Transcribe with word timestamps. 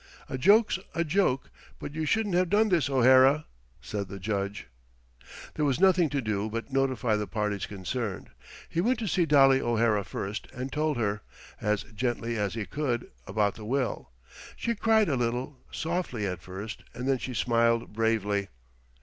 "A 0.27 0.35
joke's 0.35 0.79
a 0.95 1.03
joke, 1.03 1.51
but 1.77 1.93
you 1.93 2.07
shouldn't 2.07 2.33
have 2.33 2.49
done 2.49 2.69
this, 2.69 2.89
O'Hara!" 2.89 3.45
said 3.81 4.07
the 4.07 4.17
Judge. 4.17 4.65
There 5.53 5.63
was 5.63 5.79
nothing 5.79 6.09
to 6.09 6.23
do 6.23 6.49
but 6.49 6.73
notify 6.73 7.15
the 7.15 7.27
parties 7.27 7.67
concerned. 7.67 8.31
He 8.67 8.81
went 8.81 8.97
to 8.97 9.07
see 9.07 9.27
Dolly 9.27 9.61
O'Hara 9.61 10.03
first 10.03 10.47
and 10.55 10.73
told 10.73 10.97
her, 10.97 11.21
as 11.61 11.83
gently 11.83 12.35
as 12.35 12.55
he 12.55 12.65
could, 12.65 13.11
about 13.27 13.53
the 13.53 13.63
will. 13.63 14.09
She 14.55 14.73
cried 14.73 15.07
a 15.07 15.15
little, 15.15 15.59
softly, 15.71 16.25
at 16.25 16.41
first, 16.41 16.83
and 16.95 17.07
then 17.07 17.19
she 17.19 17.35
smiled 17.35 17.93
bravely. 17.93 18.47